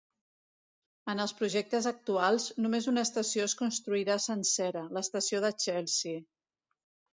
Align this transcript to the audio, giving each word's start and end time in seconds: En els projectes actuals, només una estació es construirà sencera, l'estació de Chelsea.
En 1.13 1.19
els 1.25 1.33
projectes 1.41 1.87
actuals, 1.91 2.47
només 2.65 2.89
una 2.93 3.05
estació 3.09 3.47
es 3.51 3.55
construirà 3.61 4.19
sencera, 4.27 4.85
l'estació 4.99 5.45
de 5.47 5.55
Chelsea. 5.67 6.27